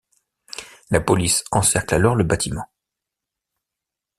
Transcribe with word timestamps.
La 0.89 0.99
police 0.99 1.43
encercle 1.51 1.93
alors 1.93 2.15
le 2.15 2.23
bâtiment. 2.23 2.65